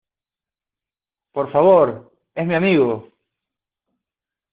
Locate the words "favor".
1.51-2.11